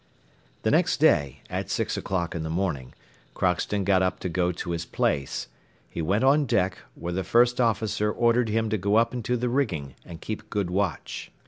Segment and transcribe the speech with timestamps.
[0.63, 2.95] The next day, at six o'clock in the morning,
[3.35, 5.47] Crockston got up to go to his place;
[5.87, 9.47] he went on deck, where the first officer ordered him to go up into the
[9.47, 11.31] rigging, and keep good watch.